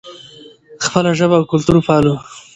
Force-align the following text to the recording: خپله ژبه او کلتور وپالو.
خپله 0.85 1.11
ژبه 1.19 1.35
او 1.37 1.43
کلتور 1.51 1.75
وپالو. 1.77 2.13